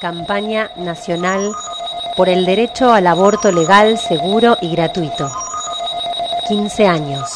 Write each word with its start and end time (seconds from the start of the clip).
Campaña 0.00 0.70
Nacional 0.76 1.52
por 2.16 2.28
el 2.28 2.44
Derecho 2.44 2.92
al 2.92 3.06
Aborto 3.06 3.50
Legal, 3.50 3.98
Seguro 3.98 4.56
y 4.60 4.74
Gratuito. 4.74 5.30
15 6.48 6.86
años. 6.86 7.30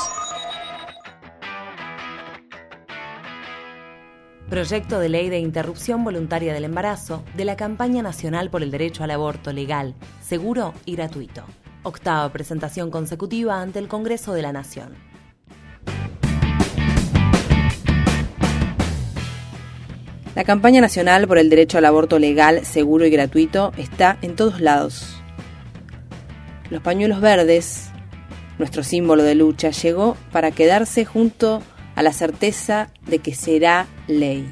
Proyecto 4.48 4.98
de 4.98 5.08
ley 5.08 5.29
de 5.29 5.38
interrupción 5.38 6.04
voluntaria 6.04 6.52
del 6.54 6.64
embarazo 6.64 7.22
de 7.36 7.45
la 7.45 7.57
Campaña 7.57 8.02
Nacional 8.02 8.50
por 8.50 8.62
el 8.62 8.70
Derecho 8.70 9.04
al 9.04 9.11
Aborto 9.11 9.52
Legal, 9.52 9.95
Seguro 10.22 10.75
y 10.84 10.96
Gratuito. 10.96 11.45
Octava 11.82 12.30
presentación 12.32 12.90
consecutiva 12.90 13.61
ante 13.61 13.79
el 13.79 13.88
Congreso 13.88 14.32
de 14.32 14.43
la 14.43 14.52
Nación. 14.52 15.07
La 20.39 20.45
campaña 20.45 20.80
nacional 20.80 21.27
por 21.27 21.36
el 21.36 21.50
derecho 21.50 21.79
al 21.79 21.84
aborto 21.84 22.20
legal, 22.20 22.64
seguro 22.64 23.05
y 23.05 23.11
gratuito 23.11 23.73
está 23.77 24.19
en 24.23 24.37
todos 24.37 24.61
lados. 24.61 25.20
Los 26.70 26.80
pañuelos 26.80 27.20
verdes, 27.20 27.91
nuestro 28.56 28.84
símbolo 28.84 29.24
de 29.24 29.34
lucha, 29.34 29.70
llegó 29.70 30.16
para 30.30 30.52
quedarse 30.52 31.05
junto 31.05 31.61
a 31.97 32.05
la 32.05 32.12
certeza 32.12 32.92
de 33.05 33.19
que 33.19 33.34
será 33.34 33.88
ley. 34.06 34.48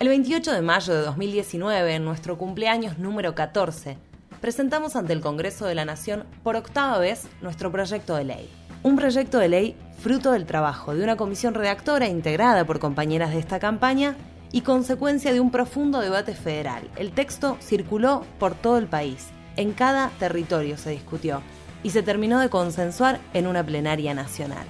El 0.00 0.08
28 0.08 0.52
de 0.54 0.62
mayo 0.62 0.94
de 0.94 1.00
2019, 1.02 1.96
en 1.96 2.04
nuestro 2.06 2.38
cumpleaños 2.38 2.96
número 2.96 3.34
14, 3.34 3.98
presentamos 4.40 4.96
ante 4.96 5.12
el 5.12 5.20
Congreso 5.20 5.66
de 5.66 5.74
la 5.74 5.84
Nación 5.84 6.24
por 6.42 6.56
octava 6.56 6.98
vez 6.98 7.28
nuestro 7.42 7.70
proyecto 7.72 8.16
de 8.16 8.24
ley. 8.24 8.50
Un 8.82 8.96
proyecto 8.96 9.38
de 9.38 9.48
ley 9.48 9.76
fruto 9.98 10.32
del 10.32 10.46
trabajo 10.46 10.94
de 10.94 11.02
una 11.02 11.16
comisión 11.16 11.54
redactora 11.54 12.08
integrada 12.08 12.64
por 12.64 12.78
compañeras 12.78 13.30
de 13.30 13.38
esta 13.38 13.58
campaña 13.58 14.16
y 14.52 14.60
consecuencia 14.60 15.32
de 15.32 15.40
un 15.40 15.50
profundo 15.50 16.00
debate 16.00 16.34
federal. 16.34 16.88
El 16.96 17.12
texto 17.12 17.56
circuló 17.60 18.24
por 18.38 18.54
todo 18.54 18.78
el 18.78 18.86
país, 18.86 19.28
en 19.56 19.72
cada 19.72 20.10
territorio 20.18 20.76
se 20.78 20.90
discutió 20.90 21.42
y 21.82 21.90
se 21.90 22.02
terminó 22.02 22.38
de 22.40 22.50
consensuar 22.50 23.20
en 23.34 23.46
una 23.46 23.64
plenaria 23.64 24.14
nacional. 24.14 24.66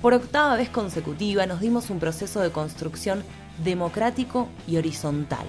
Por 0.00 0.14
octava 0.14 0.56
vez 0.56 0.68
consecutiva 0.68 1.46
nos 1.46 1.60
dimos 1.60 1.90
un 1.90 2.00
proceso 2.00 2.40
de 2.40 2.50
construcción 2.50 3.22
democrático 3.62 4.48
y 4.66 4.76
horizontal 4.76 5.46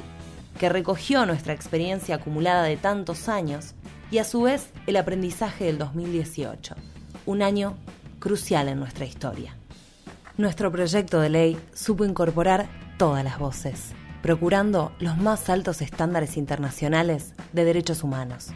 que 0.57 0.69
recogió 0.69 1.25
nuestra 1.25 1.53
experiencia 1.53 2.15
acumulada 2.15 2.63
de 2.63 2.77
tantos 2.77 3.29
años 3.29 3.73
y 4.11 4.19
a 4.19 4.23
su 4.23 4.43
vez 4.43 4.69
el 4.85 4.97
aprendizaje 4.97 5.65
del 5.65 5.77
2018, 5.77 6.75
un 7.25 7.41
año 7.41 7.75
crucial 8.19 8.67
en 8.67 8.79
nuestra 8.79 9.05
historia. 9.05 9.55
Nuestro 10.37 10.71
proyecto 10.71 11.19
de 11.19 11.29
ley 11.29 11.57
supo 11.73 12.05
incorporar 12.05 12.67
todas 12.97 13.23
las 13.23 13.39
voces, 13.39 13.91
procurando 14.21 14.93
los 14.99 15.17
más 15.17 15.49
altos 15.49 15.81
estándares 15.81 16.37
internacionales 16.37 17.33
de 17.51 17.65
derechos 17.65 18.03
humanos. 18.03 18.47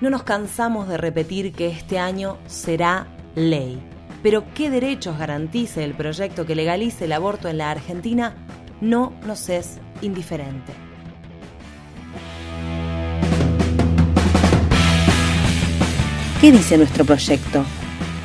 No 0.00 0.10
nos 0.10 0.24
cansamos 0.24 0.88
de 0.88 0.98
repetir 0.98 1.52
que 1.52 1.68
este 1.68 1.98
año 1.98 2.36
será 2.46 3.06
ley, 3.34 3.80
pero 4.22 4.44
qué 4.54 4.70
derechos 4.70 5.18
garantice 5.18 5.84
el 5.84 5.94
proyecto 5.94 6.44
que 6.44 6.54
legalice 6.54 7.06
el 7.06 7.12
aborto 7.12 7.48
en 7.48 7.58
la 7.58 7.70
Argentina 7.70 8.34
no 8.80 9.12
nos 9.26 9.48
es 9.48 9.78
indiferente. 10.02 10.72
¿Qué 16.40 16.52
dice 16.52 16.76
nuestro 16.76 17.04
proyecto? 17.04 17.64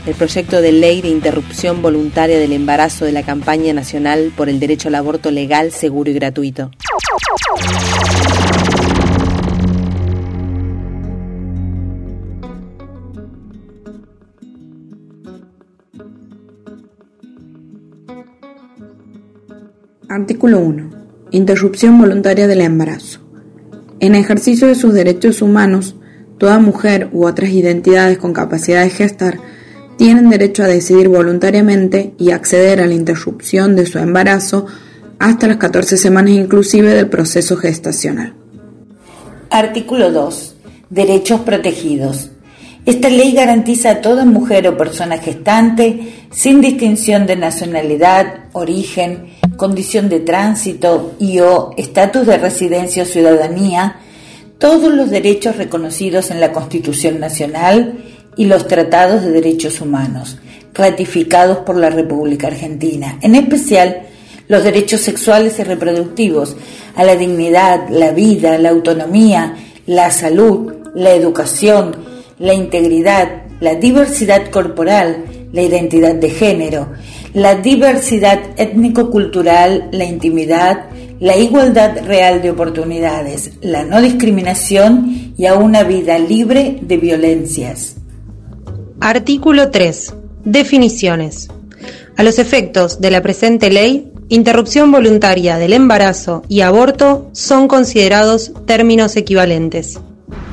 El 0.06 0.16
proyecto 0.16 0.62
de 0.62 0.72
ley 0.72 1.02
de 1.02 1.10
interrupción 1.10 1.82
voluntaria 1.82 2.40
del 2.40 2.54
embarazo 2.54 3.06
de 3.06 3.12
la 3.12 3.24
campaña 3.24 3.74
nacional 3.74 4.34
por 4.36 4.50
el 4.50 4.60
derecho 4.60 4.88
al 4.88 4.96
aborto 4.96 5.32
legal, 5.32 5.72
seguro 5.72 6.10
y 6.10 6.14
gratuito. 6.14 6.72
Artículo 20.22 20.60
1. 20.60 20.92
Interrupción 21.32 21.98
voluntaria 21.98 22.46
del 22.46 22.62
embarazo. 22.62 23.22
En 24.00 24.14
ejercicio 24.14 24.68
de 24.68 24.76
sus 24.76 24.94
derechos 24.94 25.42
humanos, 25.42 25.96
toda 26.38 26.60
mujer 26.60 27.10
u 27.12 27.26
otras 27.26 27.50
identidades 27.50 28.20
con 28.20 28.32
capacidad 28.32 28.84
de 28.84 28.92
gestar 28.92 29.40
tienen 29.98 30.30
derecho 30.30 30.62
a 30.62 30.68
decidir 30.68 31.10
voluntariamente 31.10 32.14
y 32.20 32.30
acceder 32.30 32.82
a 32.82 32.86
la 32.86 32.94
interrupción 32.94 33.76
de 33.76 33.88
su 33.88 33.98
embarazo 33.98 34.68
hasta 35.18 35.48
las 35.48 35.58
14 35.58 35.98
semanas 35.98 36.34
inclusive 36.34 36.94
del 36.94 37.10
proceso 37.10 37.58
gestacional. 37.58 38.36
Artículo 39.50 40.12
2. 40.12 40.56
Derechos 40.92 41.42
protegidos. 41.42 42.30
Esta 42.86 43.10
ley 43.10 43.32
garantiza 43.32 43.90
a 43.90 44.02
toda 44.02 44.24
mujer 44.26 44.68
o 44.68 44.78
persona 44.78 45.18
gestante, 45.18 46.14
sin 46.30 46.62
distinción 46.62 47.26
de 47.26 47.38
nacionalidad, 47.38 48.46
origen, 48.54 49.41
condición 49.58 50.10
de 50.10 50.20
tránsito 50.20 51.14
y 51.20 51.40
o 51.40 51.72
estatus 51.78 52.26
de 52.26 52.38
residencia 52.38 53.04
o 53.04 53.06
ciudadanía, 53.06 53.98
todos 54.58 54.94
los 54.94 55.10
derechos 55.10 55.58
reconocidos 55.58 56.32
en 56.32 56.40
la 56.40 56.52
Constitución 56.52 57.20
Nacional 57.20 58.04
y 58.38 58.46
los 58.46 58.68
tratados 58.68 59.24
de 59.24 59.32
derechos 59.32 59.82
humanos, 59.82 60.38
ratificados 60.74 61.60
por 61.60 61.78
la 61.78 61.90
República 61.90 62.48
Argentina, 62.48 63.18
en 63.22 63.36
especial 63.36 64.04
los 64.48 64.64
derechos 64.64 65.02
sexuales 65.02 65.58
y 65.60 65.64
reproductivos, 65.64 66.56
a 66.96 67.04
la 67.04 67.16
dignidad, 67.16 67.90
la 67.90 68.12
vida, 68.12 68.58
la 68.58 68.70
autonomía, 68.70 69.56
la 69.86 70.12
salud, 70.12 70.74
la 70.94 71.12
educación, 71.12 71.96
la 72.38 72.54
integridad, 72.54 73.44
la 73.60 73.76
diversidad 73.76 74.50
corporal, 74.50 75.26
la 75.54 75.62
identidad 75.62 76.16
de 76.16 76.30
género, 76.30 76.90
la 77.34 77.56
diversidad 77.56 78.40
étnico-cultural, 78.58 79.90
la 79.92 80.06
intimidad, 80.06 80.90
la 81.20 81.38
igualdad 81.38 82.06
real 82.06 82.42
de 82.42 82.52
oportunidades, 82.52 83.52
la 83.62 83.84
no 83.84 84.02
discriminación 84.02 85.34
y 85.38 85.46
a 85.46 85.56
una 85.56 85.84
vida 85.84 86.18
libre 86.18 86.80
de 86.82 86.98
violencias. 86.98 87.96
Artículo 89.00 89.72
3. 89.72 90.14
Definiciones. 90.44 91.50
A 92.18 92.24
los 92.24 92.40
efectos 92.40 93.00
de 93.02 93.12
la 93.12 93.22
presente 93.22 93.70
ley, 93.70 94.12
interrupción 94.30 94.92
voluntaria 94.92 95.58
del 95.58 95.74
embarazo 95.74 96.44
y 96.48 96.62
aborto 96.62 97.30
son 97.32 97.68
considerados 97.68 98.52
términos 98.66 99.16
equivalentes. 99.16 100.00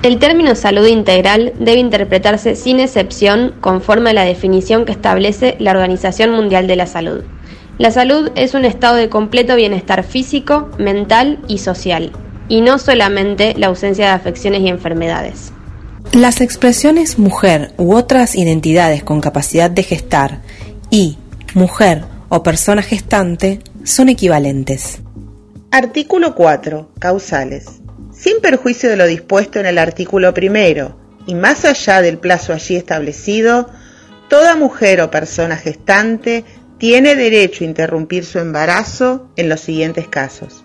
El 0.02 0.20
término 0.20 0.54
salud 0.54 0.86
integral 0.86 1.52
debe 1.58 1.80
interpretarse 1.80 2.54
sin 2.54 2.78
excepción 2.78 3.54
conforme 3.60 4.10
a 4.10 4.12
la 4.12 4.24
definición 4.24 4.84
que 4.84 4.92
establece 4.92 5.56
la 5.58 5.72
Organización 5.72 6.30
Mundial 6.30 6.68
de 6.68 6.76
la 6.76 6.86
Salud. 6.86 7.24
La 7.78 7.90
salud 7.90 8.30
es 8.36 8.54
un 8.54 8.64
estado 8.64 8.94
de 8.94 9.08
completo 9.08 9.56
bienestar 9.56 10.04
físico, 10.04 10.70
mental 10.78 11.40
y 11.48 11.58
social, 11.58 12.12
y 12.48 12.60
no 12.60 12.78
solamente 12.78 13.54
la 13.56 13.66
ausencia 13.66 14.06
de 14.06 14.12
afecciones 14.12 14.62
y 14.62 14.68
enfermedades. 14.68 15.52
Las 16.12 16.40
expresiones 16.40 17.18
mujer 17.18 17.72
u 17.76 17.94
otras 17.94 18.36
identidades 18.36 19.02
con 19.02 19.20
capacidad 19.20 19.70
de 19.70 19.82
gestar 19.82 20.42
y 20.90 21.18
mujer 21.54 22.04
o 22.28 22.42
persona 22.44 22.82
gestante 22.82 23.60
son 23.82 24.08
equivalentes. 24.08 25.00
Artículo 25.70 26.34
4. 26.34 26.92
Causales 26.98 27.80
sin 28.18 28.40
perjuicio 28.40 28.90
de 28.90 28.96
lo 28.96 29.06
dispuesto 29.06 29.60
en 29.60 29.66
el 29.66 29.78
artículo 29.78 30.34
primero 30.34 30.96
y 31.26 31.34
más 31.34 31.64
allá 31.64 32.02
del 32.02 32.18
plazo 32.18 32.52
allí 32.52 32.74
establecido, 32.74 33.68
toda 34.28 34.56
mujer 34.56 35.00
o 35.00 35.10
persona 35.10 35.56
gestante 35.56 36.44
tiene 36.78 37.14
derecho 37.14 37.64
a 37.64 37.66
interrumpir 37.66 38.24
su 38.24 38.38
embarazo 38.38 39.28
en 39.36 39.48
los 39.48 39.60
siguientes 39.60 40.08
casos. 40.08 40.64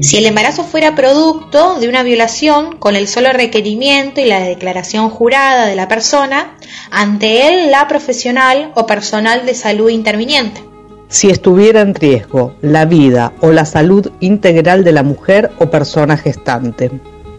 Si 0.00 0.16
el 0.16 0.26
embarazo 0.26 0.64
fuera 0.64 0.94
producto 0.94 1.78
de 1.78 1.88
una 1.88 2.02
violación 2.02 2.78
con 2.78 2.96
el 2.96 3.08
solo 3.08 3.32
requerimiento 3.32 4.20
y 4.20 4.26
la 4.26 4.40
declaración 4.40 5.10
jurada 5.10 5.66
de 5.66 5.74
la 5.74 5.88
persona, 5.88 6.56
ante 6.90 7.48
él 7.48 7.70
la 7.70 7.86
profesional 7.88 8.72
o 8.76 8.86
personal 8.86 9.44
de 9.44 9.54
salud 9.54 9.90
interviniente 9.90 10.62
si 11.08 11.30
estuviera 11.30 11.80
en 11.80 11.94
riesgo 11.94 12.54
la 12.60 12.84
vida 12.84 13.32
o 13.40 13.50
la 13.50 13.64
salud 13.64 14.10
integral 14.20 14.84
de 14.84 14.92
la 14.92 15.02
mujer 15.02 15.50
o 15.58 15.70
persona 15.70 16.16
gestante. 16.16 16.90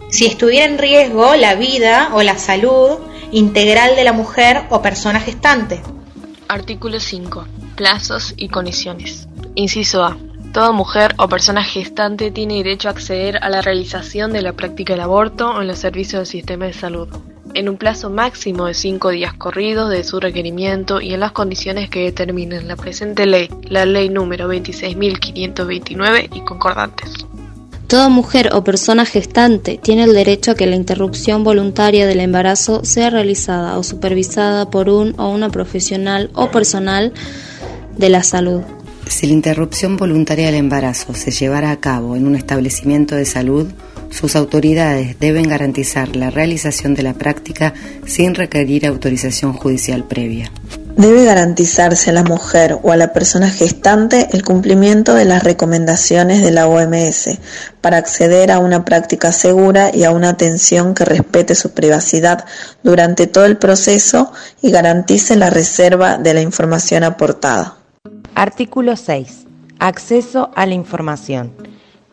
Si 0.10 0.26
estuviera 0.26 0.66
en 0.66 0.78
riesgo 0.78 1.36
la 1.36 1.56
vida 1.56 2.12
o 2.14 2.22
la 2.22 2.38
salud 2.38 3.00
integral 3.32 3.96
de 3.96 4.04
la 4.04 4.14
mujer 4.14 4.64
o 4.70 4.82
persona 4.82 5.20
gestante. 5.20 5.82
Artículo 6.48 7.00
5. 7.00 7.46
Plazos 7.76 8.34
y 8.38 8.50
condiciones. 8.50 9.28
Inciso 9.56 10.04
A. 10.04 10.18
Toda 10.54 10.72
mujer 10.72 11.16
o 11.18 11.28
persona 11.28 11.64
gestante 11.64 12.32
tiene 12.32 12.58
derecho 12.58 12.88
a 12.88 12.92
acceder 12.92 13.44
a 13.44 13.50
la 13.50 13.62
realización 13.62 14.32
de 14.32 14.42
la 14.42 14.54
práctica 14.54 14.94
del 14.94 15.02
aborto 15.02 15.60
en 15.60 15.68
los 15.68 15.80
servicios 15.80 16.22
del 16.22 16.28
sistema 16.28 16.66
de 16.66 16.74
salud. 16.74 17.10
En 17.56 17.70
un 17.70 17.78
plazo 17.78 18.10
máximo 18.10 18.66
de 18.66 18.74
cinco 18.74 19.10
días 19.10 19.34
corridos 19.34 19.90
de 19.90 20.04
su 20.04 20.20
requerimiento 20.20 21.02
y 21.02 21.14
en 21.14 21.22
las 21.22 21.32
condiciones 21.32 21.90
que 21.90 22.04
determinen 22.04 22.68
la 22.68 22.76
presente 22.76 23.26
ley, 23.26 23.50
la 23.64 23.86
ley 23.86 24.10
número 24.10 24.52
26.529 24.54 26.30
y 26.34 26.42
concordantes. 26.42 27.26
Toda 27.88 28.10
mujer 28.10 28.50
o 28.54 28.64
persona 28.64 29.06
gestante 29.06 29.80
tiene 29.82 30.04
el 30.04 30.14
derecho 30.14 30.52
a 30.52 30.56
que 30.56 30.66
la 30.66 30.76
interrupción 30.76 31.44
voluntaria 31.44 32.08
del 32.08 32.20
embarazo 32.20 32.84
sea 32.84 33.10
realizada 33.10 33.78
o 33.78 33.84
supervisada 33.84 34.70
por 34.70 34.90
un 34.90 35.14
o 35.20 35.30
una 35.30 35.50
profesional 35.50 36.32
o 36.34 36.50
personal 36.50 37.14
de 37.96 38.10
la 38.10 38.24
salud. 38.24 38.62
Si 39.08 39.28
la 39.28 39.34
interrupción 39.34 39.98
voluntaria 39.98 40.48
del 40.48 40.56
embarazo 40.56 41.14
se 41.14 41.30
llevara 41.30 41.70
a 41.70 41.80
cabo 41.80 42.16
en 42.16 42.26
un 42.26 42.36
establecimiento 42.36 43.16
de 43.16 43.26
salud, 43.26 43.68
sus 44.10 44.36
autoridades 44.36 45.20
deben 45.20 45.48
garantizar 45.48 46.16
la 46.16 46.30
realización 46.30 46.96
de 46.96 47.04
la 47.04 47.14
práctica 47.14 47.74
sin 48.06 48.36
requerir 48.36 48.86
autorización 48.86 49.54
judicial 49.54 50.04
previa. 50.06 50.52
Debe 50.98 51.26
garantizarse 51.26 52.10
a 52.10 52.14
la 52.14 52.24
mujer 52.24 52.80
o 52.82 52.94
a 52.94 52.96
la 52.96 53.12
persona 53.12 53.50
gestante 53.50 54.30
el 54.32 54.46
cumplimiento 54.46 55.14
de 55.14 55.26
las 55.26 55.44
recomendaciones 55.44 56.42
de 56.42 56.52
la 56.52 56.68
OMS 56.68 57.38
para 57.82 57.98
acceder 57.98 58.50
a 58.50 58.60
una 58.60 58.86
práctica 58.86 59.34
segura 59.34 59.92
y 59.94 60.06
a 60.06 60.12
una 60.12 60.30
atención 60.30 60.94
que 60.94 61.04
respete 61.04 61.54
su 61.54 61.74
privacidad 61.74 62.46
durante 62.82 63.28
todo 63.28 63.44
el 63.44 63.58
proceso 63.58 64.32
y 64.62 64.72
garantice 64.72 65.36
la 65.36 65.50
reserva 65.50 66.18
de 66.18 66.34
la 66.34 66.42
información 66.42 67.04
aportada. 67.04 67.76
Artículo 68.34 68.96
6. 68.96 69.46
Acceso 69.80 70.52
a 70.56 70.66
la 70.66 70.76
información. 70.76 71.52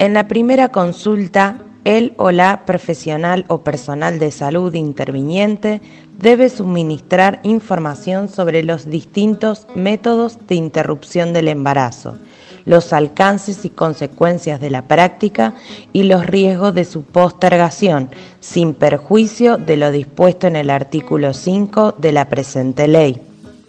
En 0.00 0.12
la 0.12 0.26
primera 0.26 0.70
consulta, 0.70 1.58
el 1.84 2.14
o 2.16 2.30
la 2.30 2.64
profesional 2.64 3.44
o 3.48 3.62
personal 3.62 4.18
de 4.18 4.30
salud 4.30 4.74
interviniente 4.74 5.80
debe 6.18 6.48
suministrar 6.48 7.40
información 7.42 8.28
sobre 8.28 8.62
los 8.62 8.88
distintos 8.88 9.66
métodos 9.74 10.38
de 10.46 10.54
interrupción 10.54 11.32
del 11.32 11.48
embarazo, 11.48 12.18
los 12.64 12.92
alcances 12.92 13.64
y 13.64 13.70
consecuencias 13.70 14.60
de 14.60 14.70
la 14.70 14.86
práctica 14.86 15.54
y 15.92 16.04
los 16.04 16.26
riesgos 16.26 16.74
de 16.74 16.84
su 16.84 17.02
postergación, 17.02 18.10
sin 18.40 18.74
perjuicio 18.74 19.56
de 19.56 19.76
lo 19.76 19.90
dispuesto 19.90 20.46
en 20.46 20.56
el 20.56 20.70
artículo 20.70 21.34
5 21.34 21.96
de 21.98 22.12
la 22.12 22.28
presente 22.28 22.86
ley. 22.86 23.20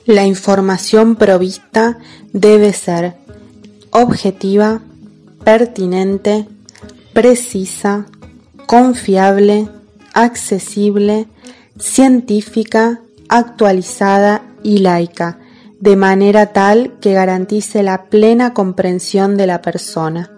La 0.06 0.26
información 0.26 1.16
provista 1.16 1.98
debe 2.34 2.74
ser 2.74 3.16
objetiva, 3.92 4.82
pertinente, 5.44 6.46
precisa, 7.14 8.06
confiable, 8.66 9.70
accesible, 10.14 11.28
científica, 11.78 13.02
actualizada 13.30 14.44
y 14.64 14.80
laica, 14.80 15.40
de 15.80 15.96
manera 15.96 16.48
tal 16.48 16.94
que 17.00 17.14
garantice 17.14 17.84
la 17.84 18.06
plena 18.06 18.54
comprensión 18.54 19.38
de 19.38 19.48
la 19.48 19.62
persona. 19.62 20.32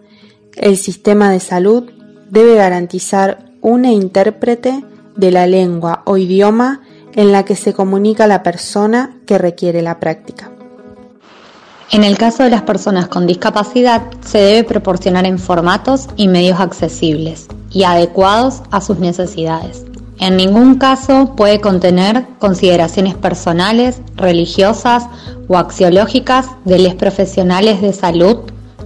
El 0.55 0.77
sistema 0.77 1.31
de 1.31 1.39
salud 1.39 1.91
debe 2.29 2.55
garantizar 2.55 3.51
una 3.61 3.91
intérprete 3.91 4.83
de 5.15 5.31
la 5.31 5.47
lengua 5.47 6.03
o 6.05 6.17
idioma 6.17 6.81
en 7.13 7.31
la 7.31 7.45
que 7.45 7.55
se 7.55 7.73
comunica 7.73 8.27
la 8.27 8.43
persona 8.43 9.17
que 9.25 9.37
requiere 9.37 9.81
la 9.81 9.99
práctica. 9.99 10.54
En 11.91 12.03
el 12.03 12.17
caso 12.17 12.43
de 12.43 12.49
las 12.49 12.63
personas 12.63 13.07
con 13.07 13.27
discapacidad, 13.27 14.01
se 14.25 14.39
debe 14.39 14.63
proporcionar 14.63 15.25
en 15.25 15.37
formatos 15.37 16.07
y 16.15 16.27
medios 16.27 16.59
accesibles 16.59 17.47
y 17.71 17.83
adecuados 17.83 18.63
a 18.71 18.81
sus 18.81 18.99
necesidades. 18.99 19.85
En 20.19 20.37
ningún 20.37 20.75
caso 20.75 21.35
puede 21.35 21.59
contener 21.59 22.25
consideraciones 22.39 23.15
personales, 23.15 24.01
religiosas 24.15 25.03
o 25.47 25.57
axiológicas 25.57 26.47
de 26.63 26.79
los 26.79 26.95
profesionales 26.95 27.81
de 27.81 27.93
salud 27.93 28.37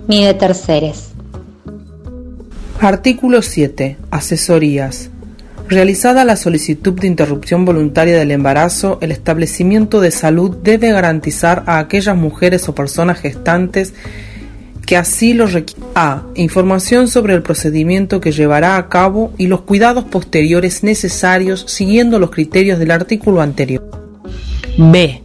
ni 0.07 0.23
de 0.25 0.33
terceros. 0.33 1.09
Artículo 2.81 3.41
7. 3.41 3.97
Asesorías. 4.09 5.09
Realizada 5.69 6.25
la 6.25 6.35
solicitud 6.35 6.93
de 6.93 7.05
interrupción 7.05 7.63
voluntaria 7.63 8.17
del 8.17 8.31
embarazo, 8.31 8.97
el 9.01 9.11
establecimiento 9.11 10.01
de 10.01 10.09
salud 10.09 10.57
debe 10.63 10.91
garantizar 10.91 11.63
a 11.67 11.77
aquellas 11.77 12.17
mujeres 12.17 12.67
o 12.67 12.73
personas 12.73 13.19
gestantes 13.19 13.93
que 14.87 14.97
así 14.97 15.35
lo 15.35 15.45
requieran. 15.45 15.89
A. 15.93 16.23
Información 16.33 17.07
sobre 17.07 17.35
el 17.35 17.43
procedimiento 17.43 18.19
que 18.19 18.31
llevará 18.31 18.77
a 18.77 18.89
cabo 18.89 19.31
y 19.37 19.45
los 19.45 19.61
cuidados 19.61 20.05
posteriores 20.05 20.83
necesarios 20.83 21.65
siguiendo 21.67 22.17
los 22.17 22.31
criterios 22.31 22.79
del 22.79 22.89
artículo 22.89 23.41
anterior. 23.41 23.83
B. 24.77 25.21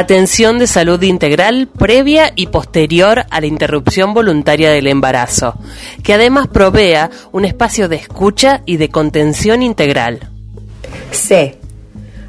Atención 0.00 0.60
de 0.60 0.68
salud 0.68 1.02
integral 1.02 1.66
previa 1.76 2.32
y 2.36 2.46
posterior 2.46 3.24
a 3.30 3.40
la 3.40 3.48
interrupción 3.48 4.14
voluntaria 4.14 4.70
del 4.70 4.86
embarazo, 4.86 5.56
que 6.04 6.14
además 6.14 6.46
provea 6.46 7.10
un 7.32 7.44
espacio 7.44 7.88
de 7.88 7.96
escucha 7.96 8.62
y 8.64 8.76
de 8.76 8.90
contención 8.90 9.60
integral. 9.60 10.20
C. 11.10 11.58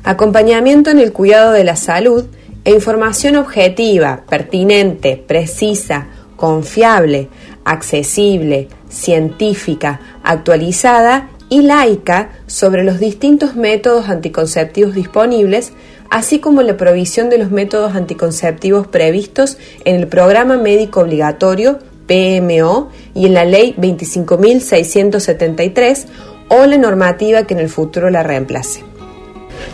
Acompañamiento 0.03 0.89
en 0.89 0.97
el 0.97 1.13
cuidado 1.13 1.51
de 1.51 1.63
la 1.63 1.75
salud 1.75 2.25
e 2.65 2.71
información 2.71 3.35
objetiva, 3.35 4.23
pertinente, 4.27 5.23
precisa, 5.27 6.07
confiable, 6.37 7.29
accesible, 7.65 8.67
científica, 8.89 10.01
actualizada 10.23 11.29
y 11.49 11.61
laica 11.61 12.31
sobre 12.47 12.83
los 12.83 12.99
distintos 12.99 13.55
métodos 13.55 14.09
anticonceptivos 14.09 14.95
disponibles 14.95 15.71
así 16.09 16.39
como 16.39 16.61
la 16.61 16.77
provisión 16.77 17.29
de 17.29 17.37
los 17.37 17.51
métodos 17.51 17.93
anticonceptivos 17.95 18.87
previstos 18.87 19.57
en 19.85 19.95
el 19.95 20.07
Programa 20.07 20.57
Médico 20.57 20.99
Obligatorio 21.01 21.79
PMO 22.07 22.89
y 23.13 23.27
en 23.27 23.35
la 23.35 23.45
Ley 23.45 23.75
25.673 23.77 26.07
o 26.49 26.65
la 26.65 26.77
normativa 26.77 27.45
que 27.45 27.53
en 27.53 27.59
el 27.59 27.69
futuro 27.69 28.09
la 28.09 28.23
reemplace. 28.23 28.83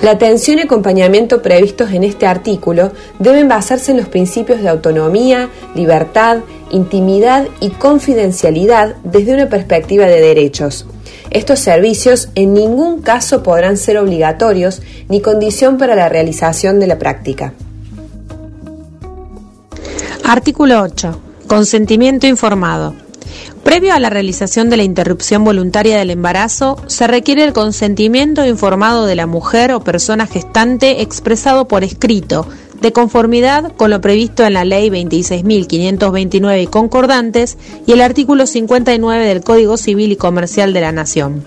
La 0.02 0.12
atención 0.12 0.60
y 0.60 0.64
acompañamiento 0.64 1.42
previstos 1.42 1.92
en 1.92 2.04
este 2.04 2.28
artículo 2.28 2.92
deben 3.20 3.48
basarse 3.48 3.92
en 3.92 3.98
los 3.98 4.10
principios 4.10 4.62
de 4.62 4.68
autonomía, 4.68 5.50
libertad, 5.74 6.40
intimidad 6.72 7.48
y 7.62 7.70
confidencialidad 7.70 8.98
desde 9.04 9.34
una 9.34 9.48
perspectiva 9.48 10.06
de 10.06 10.20
derechos, 10.20 10.86
estos 11.32 11.60
servicios 11.60 12.30
en 12.36 12.54
ningún 12.54 13.02
caso 13.02 13.44
podrán 13.44 13.78
ser 13.78 13.98
obligatorios 13.98 14.82
ni 15.10 15.22
condición 15.22 15.78
para 15.78 15.96
la 15.96 16.10
realización 16.10 16.80
de 16.80 16.88
la 16.88 17.00
práctica. 17.00 17.54
Artículo 20.24 20.82
8. 20.82 21.20
Consentimiento 21.48 22.26
informado. 22.26 22.96
Previo 23.64 23.94
a 23.94 24.00
la 24.00 24.10
realización 24.10 24.70
de 24.70 24.78
la 24.78 24.84
interrupción 24.84 25.44
voluntaria 25.44 25.98
del 25.98 26.12
embarazo, 26.12 26.78
se 26.88 27.08
requiere 27.08 27.44
el 27.44 27.54
consentimiento 27.54 28.46
informado 28.46 29.06
de 29.06 29.16
la 29.16 29.26
mujer 29.26 29.72
o 29.72 29.84
persona 29.84 30.28
gestante 30.28 31.02
expresado 31.02 31.68
por 31.68 31.84
escrito, 31.84 32.48
de 32.82 32.92
conformidad 32.92 33.72
con 33.74 33.90
lo 33.90 34.02
previsto 34.02 34.44
en 34.44 34.54
la 34.54 34.66
Ley 34.66 34.90
26.529 34.90 36.64
y 36.64 36.68
concordantes 36.68 37.58
y 37.86 37.94
el 37.94 38.02
artículo 38.02 38.46
59 38.46 39.26
del 39.26 39.44
Código 39.44 39.78
Civil 39.78 40.12
y 40.12 40.16
Comercial 40.16 40.74
de 40.74 40.82
la 40.82 40.92
Nación. 40.92 41.44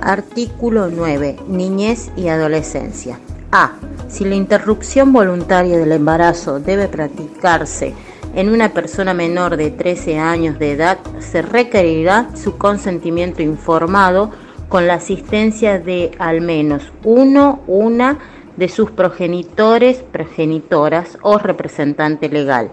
Artículo 0.00 0.88
9. 0.88 1.36
Niñez 1.48 2.10
y 2.16 2.28
adolescencia. 2.28 3.18
A. 3.52 3.72
Si 4.08 4.24
la 4.24 4.34
interrupción 4.34 5.12
voluntaria 5.12 5.78
del 5.78 5.92
embarazo 5.92 6.60
debe 6.60 6.88
practicarse 6.88 7.94
en 8.34 8.48
una 8.48 8.72
persona 8.72 9.12
menor 9.12 9.56
de 9.56 9.70
13 9.70 10.18
años 10.18 10.58
de 10.58 10.72
edad, 10.72 10.98
se 11.18 11.42
requerirá 11.42 12.30
su 12.34 12.56
consentimiento 12.56 13.42
informado 13.42 14.30
con 14.68 14.86
la 14.86 14.94
asistencia 14.94 15.78
de 15.78 16.12
al 16.18 16.40
menos 16.40 16.92
uno, 17.02 17.60
una 17.66 18.18
de 18.60 18.68
sus 18.68 18.92
progenitores, 18.92 20.04
progenitoras 20.12 21.18
o 21.22 21.38
representante 21.38 22.28
legal. 22.28 22.70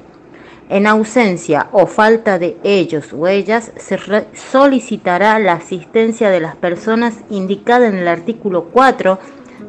En 0.68 0.86
ausencia 0.86 1.70
o 1.72 1.88
falta 1.88 2.38
de 2.38 2.58
ellos 2.64 3.14
o 3.14 3.26
ellas, 3.26 3.72
se 3.78 3.98
solicitará 4.34 5.40
la 5.40 5.54
asistencia 5.54 6.30
de 6.30 6.42
las 6.42 6.58
personas 6.58 7.14
indicadas 7.30 7.94
en 7.94 8.00
el 8.00 8.10
artículo 8.10 8.66
4 8.66 9.18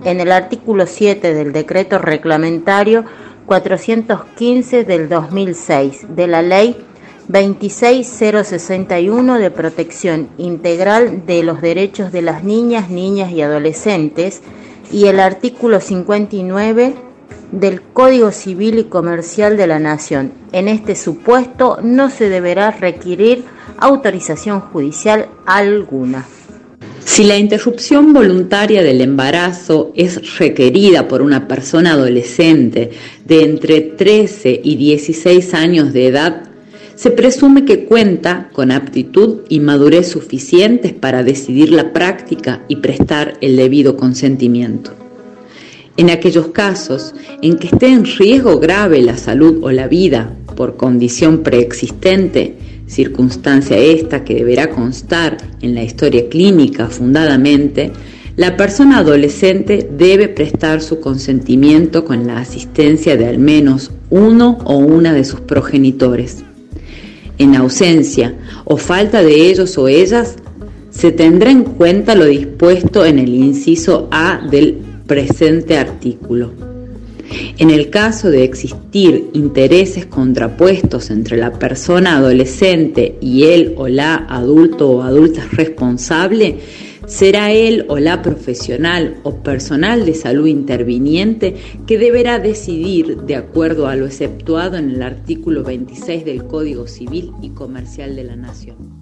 En 0.04 0.20
el 0.20 0.32
artículo 0.32 0.86
7 0.86 1.34
del 1.34 1.52
decreto 1.52 1.98
reglamentario 1.98 3.04
415 3.46 4.84
del 4.84 5.08
2006 5.08 6.14
de 6.14 6.26
la 6.26 6.42
Ley 6.42 6.76
26061 7.28 9.38
de 9.38 9.50
protección 9.50 10.28
integral 10.38 11.26
de 11.26 11.42
los 11.42 11.60
derechos 11.60 12.12
de 12.12 12.22
las 12.22 12.44
niñas, 12.44 12.90
niñas 12.90 13.32
y 13.32 13.42
adolescentes 13.42 14.42
y 14.92 15.06
el 15.06 15.18
artículo 15.18 15.80
59 15.80 16.94
del 17.50 17.82
Código 17.82 18.30
Civil 18.30 18.78
y 18.78 18.84
Comercial 18.84 19.56
de 19.56 19.66
la 19.66 19.78
Nación. 19.78 20.32
En 20.52 20.68
este 20.68 20.94
supuesto 20.94 21.78
no 21.82 22.10
se 22.10 22.28
deberá 22.28 22.70
requerir 22.70 23.44
autorización 23.78 24.60
judicial 24.60 25.28
alguna. 25.46 26.26
Si 27.06 27.22
la 27.22 27.38
interrupción 27.38 28.12
voluntaria 28.12 28.82
del 28.82 29.00
embarazo 29.00 29.92
es 29.94 30.38
requerida 30.38 31.06
por 31.06 31.22
una 31.22 31.46
persona 31.46 31.92
adolescente 31.92 32.90
de 33.24 33.44
entre 33.44 33.80
13 33.80 34.60
y 34.62 34.74
16 34.74 35.54
años 35.54 35.92
de 35.92 36.08
edad, 36.08 36.42
se 36.96 37.12
presume 37.12 37.64
que 37.64 37.84
cuenta 37.84 38.50
con 38.52 38.72
aptitud 38.72 39.42
y 39.48 39.60
madurez 39.60 40.08
suficientes 40.08 40.92
para 40.92 41.22
decidir 41.22 41.70
la 41.70 41.92
práctica 41.92 42.64
y 42.66 42.76
prestar 42.76 43.38
el 43.40 43.56
debido 43.56 43.96
consentimiento. 43.96 44.90
En 45.96 46.10
aquellos 46.10 46.48
casos 46.48 47.14
en 47.40 47.56
que 47.56 47.68
esté 47.68 47.86
en 47.86 48.04
riesgo 48.04 48.58
grave 48.58 49.00
la 49.00 49.16
salud 49.16 49.60
o 49.62 49.70
la 49.70 49.86
vida 49.86 50.34
por 50.56 50.76
condición 50.76 51.44
preexistente, 51.44 52.56
circunstancia 52.86 53.76
esta 53.76 54.24
que 54.24 54.34
deberá 54.34 54.70
constar 54.70 55.36
en 55.60 55.74
la 55.74 55.82
historia 55.82 56.28
clínica 56.28 56.88
fundadamente, 56.88 57.92
la 58.36 58.56
persona 58.56 58.98
adolescente 58.98 59.88
debe 59.96 60.28
prestar 60.28 60.82
su 60.82 61.00
consentimiento 61.00 62.04
con 62.04 62.26
la 62.26 62.38
asistencia 62.38 63.16
de 63.16 63.26
al 63.26 63.38
menos 63.38 63.90
uno 64.10 64.58
o 64.64 64.76
una 64.76 65.12
de 65.14 65.24
sus 65.24 65.40
progenitores. 65.40 66.44
En 67.38 67.56
ausencia 67.56 68.34
o 68.64 68.76
falta 68.76 69.22
de 69.22 69.50
ellos 69.50 69.78
o 69.78 69.88
ellas, 69.88 70.36
se 70.90 71.12
tendrá 71.12 71.50
en 71.50 71.64
cuenta 71.64 72.14
lo 72.14 72.24
dispuesto 72.26 73.04
en 73.04 73.18
el 73.18 73.34
inciso 73.34 74.08
A 74.10 74.40
del 74.50 74.78
presente 75.06 75.78
artículo. 75.78 76.75
En 77.58 77.70
el 77.70 77.90
caso 77.90 78.30
de 78.30 78.44
existir 78.44 79.30
intereses 79.32 80.06
contrapuestos 80.06 81.10
entre 81.10 81.36
la 81.36 81.52
persona 81.52 82.18
adolescente 82.18 83.16
y 83.20 83.44
él 83.44 83.74
o 83.76 83.88
la 83.88 84.26
adulto 84.28 84.90
o 84.90 85.02
adulta 85.02 85.46
responsable, 85.52 86.58
será 87.06 87.52
él 87.52 87.86
o 87.88 87.98
la 87.98 88.20
profesional 88.20 89.16
o 89.22 89.36
personal 89.42 90.04
de 90.04 90.14
salud 90.14 90.46
interviniente 90.46 91.54
que 91.86 91.98
deberá 91.98 92.38
decidir 92.38 93.18
de 93.22 93.36
acuerdo 93.36 93.86
a 93.86 93.96
lo 93.96 94.06
exceptuado 94.06 94.76
en 94.76 94.90
el 94.90 95.02
artículo 95.02 95.62
26 95.62 96.24
del 96.24 96.46
Código 96.46 96.86
Civil 96.86 97.32
y 97.42 97.50
Comercial 97.50 98.16
de 98.16 98.24
la 98.24 98.36
Nación. 98.36 98.95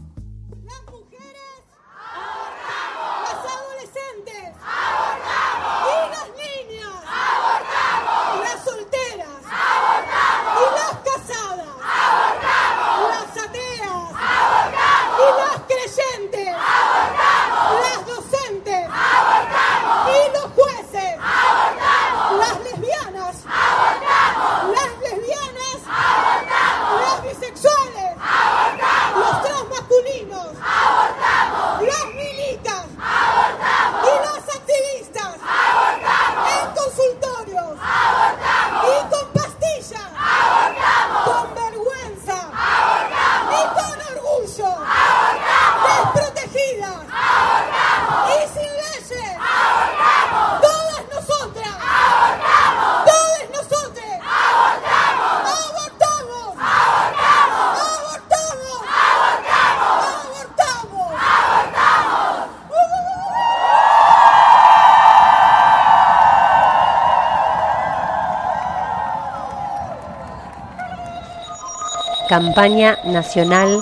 Campaña 72.35 72.99
Nacional 73.05 73.79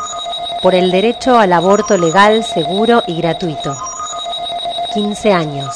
por 0.63 0.75
el 0.75 0.91
Derecho 0.91 1.39
al 1.39 1.55
Aborto 1.55 1.97
Legal, 1.97 2.45
Seguro 2.45 3.03
y 3.07 3.17
Gratuito. 3.17 3.75
15 4.93 5.33
años. 5.33 5.75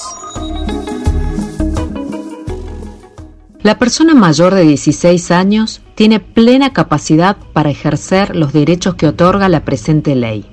La 3.62 3.78
persona 3.78 4.14
mayor 4.14 4.54
de 4.54 4.64
16 4.64 5.30
años 5.30 5.80
tiene 5.94 6.20
plena 6.20 6.74
capacidad 6.74 7.38
para 7.54 7.70
ejercer 7.70 8.36
los 8.36 8.52
derechos 8.52 8.94
que 8.94 9.06
otorga 9.06 9.48
la 9.48 9.64
presente 9.64 10.14
ley. 10.14 10.44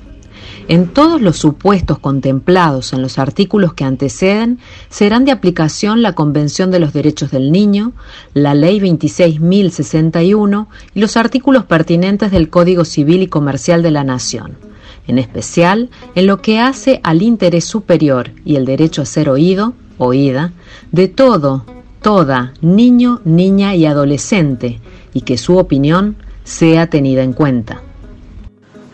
En 0.69 0.87
todos 0.87 1.21
los 1.21 1.37
supuestos 1.37 1.99
contemplados 1.99 2.93
en 2.93 3.01
los 3.01 3.19
artículos 3.19 3.73
que 3.73 3.83
anteceden, 3.83 4.59
serán 4.89 5.25
de 5.25 5.31
aplicación 5.31 6.01
la 6.01 6.13
Convención 6.13 6.71
de 6.71 6.79
los 6.79 6.93
Derechos 6.93 7.31
del 7.31 7.51
Niño, 7.51 7.91
la 8.33 8.53
Ley 8.53 8.79
26.061 8.79 10.67
y 10.93 11.01
los 11.01 11.17
artículos 11.17 11.65
pertinentes 11.65 12.31
del 12.31 12.49
Código 12.49 12.85
Civil 12.85 13.23
y 13.23 13.27
Comercial 13.27 13.83
de 13.83 13.91
la 13.91 14.05
Nación, 14.05 14.57
en 15.05 15.17
especial 15.17 15.89
en 16.15 16.27
lo 16.27 16.41
que 16.41 16.59
hace 16.59 17.01
al 17.03 17.21
interés 17.21 17.65
superior 17.65 18.31
y 18.45 18.55
el 18.55 18.63
derecho 18.63 19.01
a 19.01 19.05
ser 19.05 19.27
oído, 19.29 19.73
oída, 19.97 20.53
de 20.93 21.09
todo, 21.09 21.65
toda, 22.01 22.53
niño, 22.61 23.19
niña 23.25 23.75
y 23.75 23.85
adolescente, 23.85 24.79
y 25.13 25.21
que 25.21 25.37
su 25.37 25.57
opinión 25.57 26.15
sea 26.45 26.87
tenida 26.87 27.21
en 27.21 27.33
cuenta. 27.33 27.81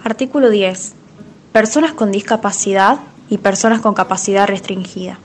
Artículo 0.03 0.49
10 0.49 0.98
personas 1.51 1.93
con 1.93 2.11
discapacidad 2.11 2.99
y 3.27 3.39
personas 3.39 3.81
con 3.81 3.93
capacidad 3.93 4.47
restringida. 4.47 5.17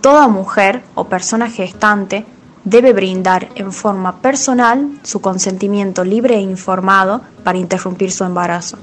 Toda 0.00 0.28
mujer 0.28 0.82
o 0.94 1.04
persona 1.04 1.50
gestante 1.50 2.24
debe 2.64 2.92
brindar 2.92 3.48
en 3.56 3.72
forma 3.72 4.20
personal 4.22 4.88
su 5.02 5.20
consentimiento 5.20 6.04
libre 6.04 6.36
e 6.36 6.40
informado 6.40 7.20
para 7.44 7.58
interrumpir 7.58 8.10
su 8.10 8.24
embarazo. 8.24 8.78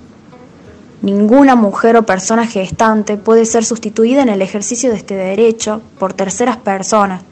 Ninguna 1.01 1.55
mujer 1.55 1.97
o 1.97 2.03
persona 2.03 2.45
gestante 2.45 3.17
puede 3.17 3.45
ser 3.45 3.65
sustituida 3.65 4.21
en 4.21 4.29
el 4.29 4.41
ejercicio 4.41 4.89
de 4.89 4.97
este 4.97 5.15
derecho 5.15 5.81
por 5.99 6.13
terceras 6.13 6.57
personas, 6.57 7.23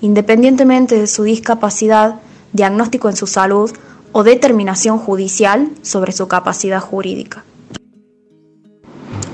independientemente 0.00 0.98
de 0.98 1.06
su 1.06 1.24
discapacidad, 1.24 2.20
diagnóstico 2.52 3.08
en 3.08 3.16
su 3.16 3.26
salud 3.26 3.70
o 4.12 4.22
determinación 4.22 4.98
judicial 4.98 5.70
sobre 5.82 6.12
su 6.12 6.28
capacidad 6.28 6.80
jurídica. 6.80 7.44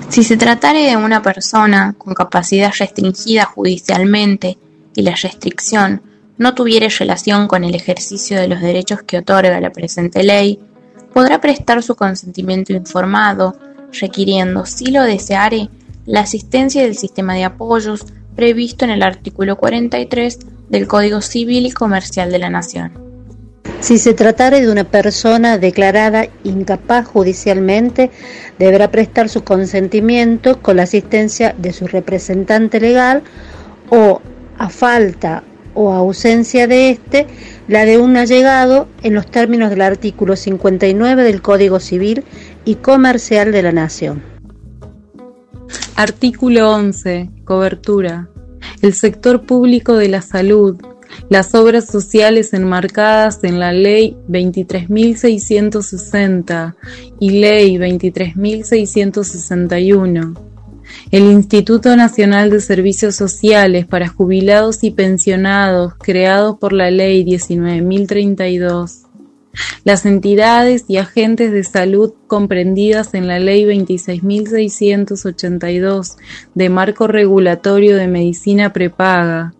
Si 0.08 0.24
se 0.24 0.38
tratare 0.38 0.84
de 0.84 0.96
una 0.96 1.22
persona 1.22 1.94
con 1.98 2.14
capacidad 2.14 2.72
restringida 2.76 3.44
judicialmente 3.44 4.56
y 4.94 5.02
la 5.02 5.14
restricción 5.14 6.02
no 6.38 6.54
tuviere 6.54 6.88
relación 6.88 7.46
con 7.46 7.62
el 7.62 7.74
ejercicio 7.74 8.40
de 8.40 8.48
los 8.48 8.60
derechos 8.60 9.02
que 9.02 9.18
otorga 9.18 9.60
la 9.60 9.70
presente 9.70 10.22
ley, 10.22 10.58
podrá 11.12 11.40
prestar 11.40 11.82
su 11.82 11.94
consentimiento 11.94 12.72
informado, 12.72 13.56
requiriendo, 13.92 14.64
si 14.64 14.86
lo 14.86 15.02
deseare, 15.02 15.68
la 16.06 16.20
asistencia 16.20 16.82
del 16.82 16.96
sistema 16.96 17.34
de 17.34 17.44
apoyos 17.44 18.06
previsto 18.34 18.84
en 18.84 18.92
el 18.92 19.02
artículo 19.02 19.56
43 19.56 20.38
del 20.70 20.86
Código 20.86 21.20
Civil 21.20 21.66
y 21.66 21.70
Comercial 21.70 22.30
de 22.30 22.38
la 22.38 22.50
Nación. 22.50 23.07
Si 23.80 23.98
se 23.98 24.12
tratare 24.12 24.60
de 24.60 24.72
una 24.72 24.84
persona 24.84 25.56
declarada 25.56 26.26
incapaz 26.42 27.06
judicialmente, 27.06 28.10
deberá 28.58 28.90
prestar 28.90 29.28
su 29.28 29.44
consentimiento 29.44 30.60
con 30.60 30.76
la 30.76 30.82
asistencia 30.82 31.54
de 31.56 31.72
su 31.72 31.86
representante 31.86 32.80
legal 32.80 33.22
o, 33.88 34.20
a 34.58 34.68
falta 34.68 35.44
o 35.74 35.92
ausencia 35.92 36.66
de 36.66 36.90
éste, 36.90 37.28
la 37.68 37.84
de 37.84 37.98
un 37.98 38.16
allegado 38.16 38.88
en 39.04 39.14
los 39.14 39.30
términos 39.30 39.70
del 39.70 39.82
artículo 39.82 40.34
59 40.34 41.22
del 41.22 41.40
Código 41.40 41.78
Civil 41.78 42.24
y 42.64 42.76
Comercial 42.76 43.52
de 43.52 43.62
la 43.62 43.70
Nación. 43.70 44.22
Artículo 45.94 46.72
11. 46.72 47.30
Cobertura. 47.44 48.28
El 48.82 48.94
sector 48.94 49.46
público 49.46 49.94
de 49.94 50.08
la 50.08 50.22
salud, 50.22 50.76
las 51.28 51.54
obras 51.54 51.86
sociales 51.86 52.52
enmarcadas 52.52 53.44
en 53.44 53.60
la 53.60 53.72
Ley 53.72 54.16
23.660 54.28 56.74
y 57.20 57.30
Ley 57.40 57.76
23.661 57.76 60.48
el 61.10 61.24
Instituto 61.24 61.96
Nacional 61.96 62.50
de 62.50 62.60
Servicios 62.60 63.16
Sociales 63.16 63.86
para 63.86 64.08
Jubilados 64.08 64.84
y 64.84 64.90
Pensionados, 64.90 65.94
creado 65.94 66.58
por 66.58 66.74
la 66.74 66.90
Ley 66.90 67.24
19.032, 67.24 69.06
las 69.84 70.04
entidades 70.06 70.84
y 70.88 70.96
agentes 70.98 71.52
de 71.52 71.64
salud 71.64 72.12
comprendidas 72.26 73.14
en 73.14 73.26
la 73.26 73.38
Ley 73.38 73.64
26.682 73.64 76.16
de 76.54 76.68
Marco 76.68 77.06
Regulatorio 77.06 77.96
de 77.96 78.06
Medicina 78.06 78.70
Prepaga, 78.72 79.54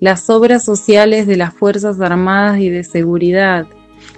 las 0.00 0.30
obras 0.30 0.64
sociales 0.64 1.26
de 1.26 1.36
las 1.36 1.52
Fuerzas 1.54 2.00
Armadas 2.00 2.60
y 2.60 2.68
de 2.68 2.84
Seguridad, 2.84 3.66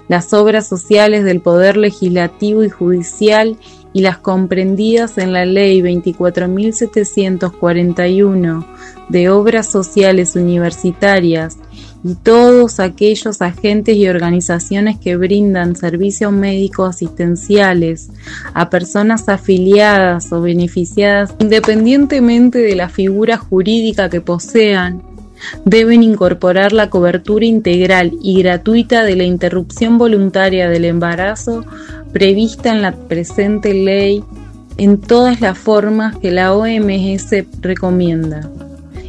las 0.08 0.32
obras 0.32 0.68
sociales 0.68 1.24
del 1.24 1.40
Poder 1.40 1.76
Legislativo 1.76 2.62
y 2.64 2.70
Judicial 2.70 3.56
y 3.92 4.02
las 4.02 4.18
comprendidas 4.18 5.18
en 5.18 5.32
la 5.32 5.44
Ley 5.46 5.82
24.741 5.82 8.66
de 9.08 9.30
Obras 9.30 9.68
Sociales 9.70 10.34
Universitarias 10.36 11.58
y 12.04 12.14
todos 12.14 12.80
aquellos 12.80 13.42
agentes 13.42 13.96
y 13.96 14.08
organizaciones 14.08 14.98
que 14.98 15.16
brindan 15.16 15.76
servicios 15.76 16.32
médicos 16.32 16.90
asistenciales 16.90 18.10
a 18.54 18.70
personas 18.70 19.28
afiliadas 19.28 20.32
o 20.32 20.40
beneficiadas 20.40 21.34
independientemente 21.38 22.58
de 22.58 22.76
la 22.76 22.88
figura 22.88 23.36
jurídica 23.36 24.08
que 24.08 24.20
posean, 24.20 25.02
deben 25.64 26.02
incorporar 26.02 26.72
la 26.72 26.90
cobertura 26.90 27.44
integral 27.44 28.12
y 28.22 28.42
gratuita 28.42 29.04
de 29.04 29.16
la 29.16 29.24
interrupción 29.24 29.98
voluntaria 29.98 30.68
del 30.68 30.84
embarazo 30.84 31.64
prevista 32.12 32.72
en 32.72 32.82
la 32.82 32.92
presente 32.92 33.74
ley 33.74 34.24
en 34.78 35.00
todas 35.00 35.40
las 35.40 35.56
formas 35.58 36.16
que 36.18 36.30
la 36.30 36.54
OMS 36.54 37.30
recomienda. 37.60 38.48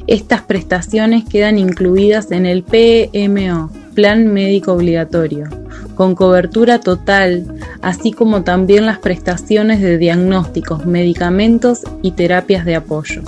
Estas 0.08 0.42
prestaciones 0.42 1.26
quedan 1.26 1.60
incluidas 1.60 2.32
en 2.32 2.46
el 2.46 2.64
PMO, 2.64 3.70
Plan 3.94 4.28
Médico 4.28 4.74
Obligatorio, 4.74 5.48
con 5.96 6.16
cobertura 6.16 6.80
total, 6.80 7.60
así 7.82 8.12
como 8.12 8.44
también 8.44 8.86
las 8.86 9.00
prestaciones 9.00 9.82
de 9.82 9.98
diagnósticos, 9.98 10.86
medicamentos 10.86 11.82
y 12.02 12.12
terapias 12.12 12.66
de 12.66 12.76
apoyo. 12.76 13.22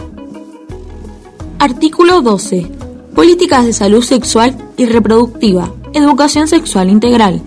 Artículo 1.60 2.22
12. 2.22 2.68
Políticas 3.14 3.66
de 3.66 3.74
salud 3.74 4.02
sexual 4.02 4.56
y 4.78 4.86
reproductiva. 4.86 5.74
Educación 5.94 6.48
sexual 6.48 6.90
integral 6.90 7.42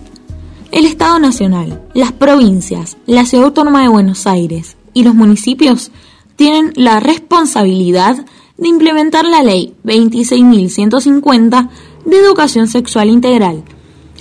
el 0.73 0.87
Estado 0.87 1.19
Nacional, 1.19 1.79
las 1.93 2.11
provincias, 2.13 2.97
la 3.05 3.27
Ciudad 3.27 3.45
Autónoma 3.45 3.83
de 3.83 3.89
Buenos 3.89 4.25
Aires 4.25 4.75
y 4.91 5.03
los 5.03 5.13
municipios 5.13 5.91
tienen 6.35 6.73
la 6.75 6.99
responsabilidad 6.99 8.25
de 8.57 8.67
implementar 8.67 9.25
la 9.25 9.43
Ley 9.43 9.73
26.150 9.83 11.69
de 12.05 12.17
Educación 12.17 12.67
Sexual 12.67 13.09
Integral, 13.09 13.63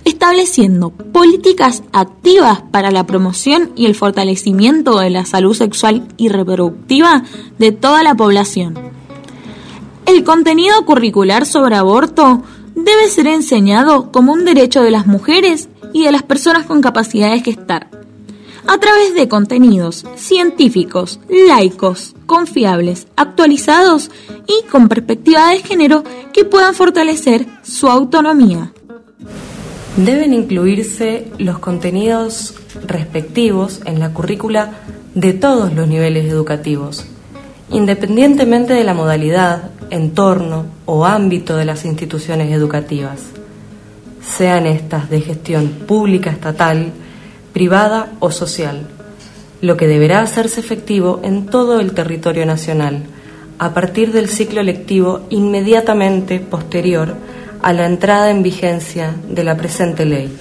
estableciendo 0.04 0.90
políticas 0.90 1.82
activas 1.92 2.62
para 2.70 2.90
la 2.90 3.06
promoción 3.06 3.70
y 3.76 3.86
el 3.86 3.94
fortalecimiento 3.94 4.98
de 4.98 5.10
la 5.10 5.24
salud 5.24 5.54
sexual 5.54 6.08
y 6.16 6.28
reproductiva 6.28 7.24
de 7.58 7.72
toda 7.72 8.02
la 8.02 8.14
población. 8.14 8.78
El 10.06 10.24
contenido 10.24 10.84
curricular 10.84 11.46
sobre 11.46 11.76
aborto 11.76 12.42
debe 12.74 13.08
ser 13.08 13.28
enseñado 13.28 14.10
como 14.10 14.32
un 14.32 14.44
derecho 14.44 14.82
de 14.82 14.90
las 14.90 15.06
mujeres 15.06 15.68
y 15.92 16.04
de 16.04 16.12
las 16.12 16.22
personas 16.22 16.66
con 16.66 16.80
capacidad 16.80 17.30
de 17.30 17.40
gestar, 17.40 18.01
a 18.66 18.78
través 18.78 19.14
de 19.14 19.28
contenidos 19.28 20.04
científicos, 20.16 21.20
laicos, 21.28 22.14
confiables, 22.26 23.06
actualizados 23.16 24.10
y 24.46 24.66
con 24.68 24.88
perspectiva 24.88 25.50
de 25.50 25.62
género 25.62 26.04
que 26.32 26.44
puedan 26.44 26.74
fortalecer 26.74 27.46
su 27.62 27.88
autonomía. 27.88 28.72
Deben 29.96 30.32
incluirse 30.32 31.26
los 31.38 31.58
contenidos 31.58 32.54
respectivos 32.86 33.80
en 33.84 33.98
la 33.98 34.14
currícula 34.14 34.72
de 35.14 35.34
todos 35.34 35.74
los 35.74 35.86
niveles 35.88 36.30
educativos, 36.30 37.04
independientemente 37.70 38.72
de 38.72 38.84
la 38.84 38.94
modalidad, 38.94 39.70
entorno 39.90 40.66
o 40.86 41.04
ámbito 41.04 41.56
de 41.56 41.66
las 41.66 41.84
instituciones 41.84 42.50
educativas 42.50 43.20
sean 44.22 44.66
estas 44.66 45.10
de 45.10 45.20
gestión 45.20 45.68
pública 45.86 46.30
estatal, 46.30 46.92
privada 47.52 48.12
o 48.20 48.30
social, 48.30 48.86
lo 49.60 49.76
que 49.76 49.86
deberá 49.86 50.20
hacerse 50.20 50.60
efectivo 50.60 51.20
en 51.22 51.46
todo 51.46 51.80
el 51.80 51.92
territorio 51.92 52.46
nacional 52.46 53.02
a 53.58 53.74
partir 53.74 54.12
del 54.12 54.28
ciclo 54.28 54.62
lectivo 54.62 55.26
inmediatamente 55.30 56.40
posterior 56.40 57.14
a 57.62 57.72
la 57.72 57.86
entrada 57.86 58.30
en 58.30 58.42
vigencia 58.42 59.14
de 59.28 59.44
la 59.44 59.56
presente 59.56 60.04
ley. 60.04 60.36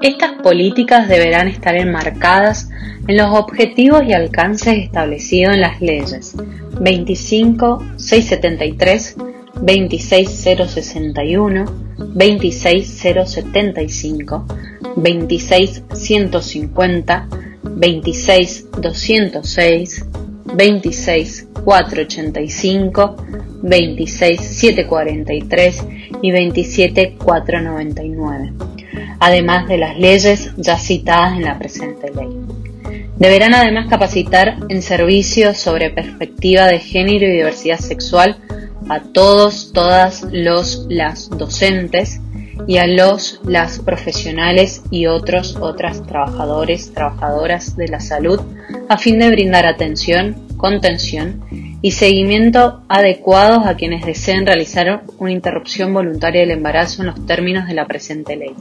Estas 0.00 0.40
políticas 0.42 1.06
deberán 1.06 1.46
estar 1.48 1.76
enmarcadas 1.76 2.70
en 3.06 3.18
los 3.18 3.38
objetivos 3.38 4.02
y 4.06 4.14
alcances 4.14 4.78
establecidos 4.78 5.54
en 5.54 5.60
las 5.60 5.82
leyes 5.82 6.34
25, 6.80 7.84
673, 7.96 9.16
26061, 9.60 11.64
26075, 12.14 14.46
26150, 14.96 17.28
26206, 17.62 20.06
26485, 20.54 23.16
26743 23.62 25.84
y 26.22 26.32
27499, 26.32 28.52
además 29.20 29.68
de 29.68 29.78
las 29.78 29.98
leyes 29.98 30.50
ya 30.56 30.78
citadas 30.78 31.36
en 31.36 31.44
la 31.44 31.58
presente 31.58 32.10
ley. 32.14 32.28
Deberán 33.16 33.54
además 33.54 33.88
capacitar 33.88 34.56
en 34.70 34.80
servicios 34.80 35.58
sobre 35.58 35.90
perspectiva 35.90 36.66
de 36.66 36.78
género 36.78 37.26
y 37.26 37.32
diversidad 37.32 37.78
sexual 37.78 38.38
a 38.88 39.00
todos, 39.00 39.72
todas 39.74 40.22
los, 40.32 40.86
las 40.88 41.28
docentes 41.28 42.18
y 42.66 42.78
a 42.78 42.86
los, 42.86 43.40
las 43.44 43.78
profesionales 43.78 44.82
y 44.90 45.06
otros, 45.06 45.56
otras 45.60 46.02
trabajadores, 46.06 46.92
trabajadoras 46.92 47.76
de 47.76 47.88
la 47.88 48.00
salud 48.00 48.40
a 48.88 48.98
fin 48.98 49.18
de 49.18 49.30
brindar 49.30 49.66
atención, 49.66 50.36
contención 50.56 51.44
y 51.82 51.92
seguimiento 51.92 52.82
adecuados 52.88 53.66
a 53.66 53.76
quienes 53.76 54.04
deseen 54.04 54.46
realizar 54.46 55.04
una 55.18 55.32
interrupción 55.32 55.94
voluntaria 55.94 56.42
del 56.42 56.50
embarazo 56.50 57.02
en 57.02 57.08
los 57.08 57.26
términos 57.26 57.66
de 57.66 57.74
la 57.74 57.86
presente 57.86 58.36
ley, 58.36 58.54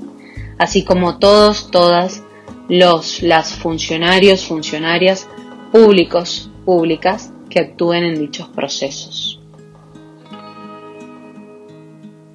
así 0.57 0.83
como 0.83 1.17
todos, 1.17 1.71
todas 1.71 2.23
los, 2.69 3.21
las 3.21 3.53
funcionarios, 3.53 4.45
funcionarias 4.45 5.27
públicos, 5.71 6.51
públicas 6.65 7.31
que 7.49 7.59
actúen 7.59 8.03
en 8.03 8.19
dichos 8.19 8.47
procesos. 8.49 9.41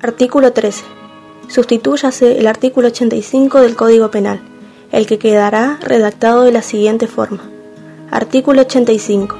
Artículo 0.00 0.52
13. 0.52 1.03
Sustitúyase 1.48 2.38
el 2.38 2.46
artículo 2.46 2.88
85 2.88 3.60
del 3.60 3.76
Código 3.76 4.10
Penal, 4.10 4.40
el 4.92 5.06
que 5.06 5.18
quedará 5.18 5.78
redactado 5.82 6.42
de 6.42 6.52
la 6.52 6.62
siguiente 6.62 7.06
forma. 7.06 7.42
Artículo 8.10 8.62
85. 8.62 9.36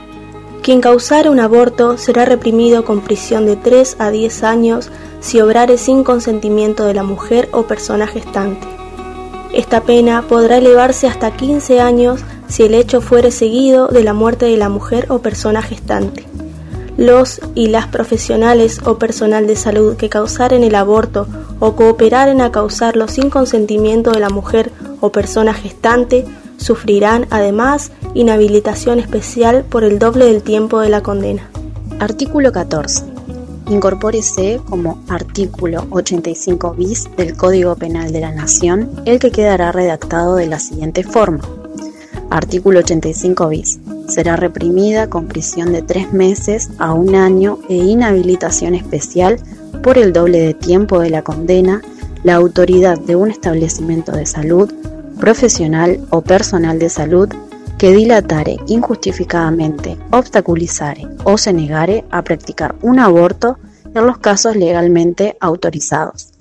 Quien 0.63 0.81
causare 0.81 1.29
un 1.29 1.41
aborto 1.41 1.99
será 1.99 2.25
reprimido 2.25 2.85
con 2.85 3.01
prisión 3.01 3.47
de 3.47 3.57
3 3.57 3.97
a 3.99 4.11
10 4.11 4.43
años 4.45 4.91
si 5.21 5.41
obrare 5.41 5.79
sin 5.79 6.05
consentimiento 6.05 6.85
de 6.85 6.95
la 6.95 7.03
mujer 7.03 7.49
o 7.53 7.63
persona 7.65 8.07
gestante. 8.07 8.67
Esta 9.53 9.83
pena 9.83 10.23
podrá 10.29 10.59
elevarse 10.59 11.07
hasta 11.07 11.37
15 11.37 11.81
años 11.81 12.21
si 12.49 12.63
el 12.63 12.75
hecho 12.75 13.01
fuere 13.01 13.31
seguido 13.31 13.89
de 13.89 14.05
la 14.05 14.13
muerte 14.13 14.47
de 14.47 14.57
la 14.57 14.69
mujer 14.69 15.07
o 15.11 15.19
persona 15.19 15.63
gestante 15.63 16.27
los 16.97 17.41
y 17.55 17.69
las 17.69 17.87
profesionales 17.89 18.81
o 18.85 18.99
personal 18.99 19.47
de 19.47 19.57
salud 19.57 19.97
que 19.97 20.09
causaren 20.09 20.65
el 20.65 20.75
aborto 20.75 21.27
o 21.61 21.75
cooperaren 21.75 22.41
a 22.41 22.53
causarlo 22.53 23.09
sin 23.09 23.31
consentimiento 23.31 24.13
de 24.13 24.21
la 24.21 24.31
mujer 24.31 24.71
o 25.01 25.11
persona 25.11 25.55
gestante 25.55 26.25
sufrirán 26.57 27.27
además 27.31 27.93
inhabilitación 28.15 28.99
especial 28.99 29.65
por 29.69 29.85
el 29.85 29.99
doble 29.99 30.27
del 30.27 30.43
tiempo 30.43 30.81
de 30.81 30.89
la 30.89 31.03
condena. 31.03 31.51
Artículo 32.01 32.53
14. 32.53 33.05
Incorpórese 33.71 34.61
como 34.69 35.03
artículo 35.09 35.87
85 35.91 36.75
bis 36.75 37.09
del 37.17 37.37
Código 37.37 37.77
Penal 37.77 38.13
de 38.13 38.21
la 38.21 38.31
Nación 38.31 38.91
el 39.07 39.19
que 39.19 39.31
quedará 39.31 39.73
redactado 39.73 40.37
de 40.37 40.47
la 40.47 40.59
siguiente 40.59 41.03
forma. 41.03 41.41
Artículo 42.35 42.81
85 42.81 43.49
bis 43.49 43.79
será 44.09 44.35
reprimida 44.35 45.09
con 45.09 45.29
prisión 45.29 45.73
de 45.73 45.83
tres 45.83 46.13
meses 46.13 46.69
a 46.79 46.93
un 46.93 47.15
año 47.15 47.61
e 47.69 47.77
inhabilitación 47.77 48.75
especial 48.75 49.39
por 49.85 49.99
el 49.99 50.13
doble 50.13 50.41
de 50.41 50.53
tiempo 50.53 50.99
de 50.99 51.11
la 51.11 51.23
condena 51.23 51.81
la 52.25 52.35
autoridad 52.35 52.99
de 52.99 53.15
un 53.15 53.31
establecimiento 53.31 54.11
de 54.11 54.27
salud, 54.27 54.69
profesional 55.21 56.01
o 56.11 56.23
personal 56.23 56.81
de 56.81 56.89
salud 56.89 57.29
que 57.79 57.93
dilatare 57.93 58.57
injustificadamente, 58.67 59.97
obstaculizare 60.11 61.07
o 61.23 61.39
se 61.39 61.53
negare 61.53 62.05
a 62.11 62.23
practicar 62.23 62.75
un 62.83 62.99
aborto 62.99 63.59
en 63.95 64.07
los 64.07 64.19
casos 64.19 64.57
legalmente 64.57 65.37
autorizados. 65.39 66.34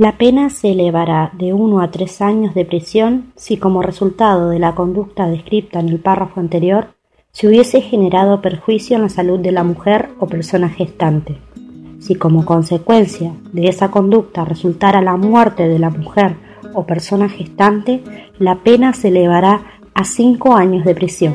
La 0.00 0.16
pena 0.16 0.48
se 0.48 0.70
elevará 0.70 1.30
de 1.34 1.52
1 1.52 1.82
a 1.82 1.90
3 1.90 2.22
años 2.22 2.54
de 2.54 2.64
prisión 2.64 3.34
si 3.36 3.58
como 3.58 3.82
resultado 3.82 4.48
de 4.48 4.58
la 4.58 4.74
conducta 4.74 5.28
descrita 5.28 5.78
en 5.78 5.90
el 5.90 5.98
párrafo 5.98 6.40
anterior 6.40 6.94
se 7.32 7.48
hubiese 7.48 7.82
generado 7.82 8.40
perjuicio 8.40 8.96
en 8.96 9.02
la 9.02 9.08
salud 9.10 9.38
de 9.40 9.52
la 9.52 9.62
mujer 9.62 10.08
o 10.18 10.26
persona 10.26 10.70
gestante. 10.70 11.36
Si 11.98 12.14
como 12.14 12.46
consecuencia 12.46 13.34
de 13.52 13.68
esa 13.68 13.90
conducta 13.90 14.46
resultara 14.46 15.02
la 15.02 15.18
muerte 15.18 15.68
de 15.68 15.78
la 15.78 15.90
mujer 15.90 16.34
o 16.72 16.86
persona 16.86 17.28
gestante, 17.28 18.02
la 18.38 18.62
pena 18.62 18.94
se 18.94 19.08
elevará 19.08 19.60
a 19.92 20.04
5 20.04 20.56
años 20.56 20.86
de 20.86 20.94
prisión. 20.94 21.34